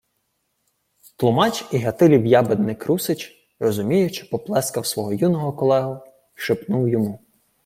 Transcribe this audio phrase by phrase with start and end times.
[1.17, 5.99] Тлумач і Гатилів ябедник Русич розуміюче поплескав свого юного колегу й
[6.33, 7.19] шепнув йому: